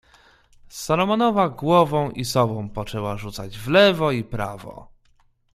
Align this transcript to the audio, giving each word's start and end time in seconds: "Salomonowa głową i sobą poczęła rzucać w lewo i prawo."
"Salomonowa 0.69 1.49
głową 1.49 2.11
i 2.11 2.25
sobą 2.25 2.69
poczęła 2.69 3.17
rzucać 3.17 3.57
w 3.57 3.67
lewo 3.67 4.11
i 4.11 4.23
prawo." 4.23 4.87